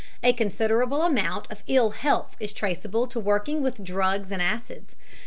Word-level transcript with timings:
A 0.23 0.33
considerable 0.33 1.03
amount 1.03 1.45
of 1.51 1.61
ill 1.67 1.91
health 1.91 2.35
is 2.39 2.53
traceable 2.53 3.05
to 3.05 3.19
working 3.19 3.61
with 3.61 3.83
drugs 3.83 4.31
and 4.31 4.41
acids. 4.41 4.95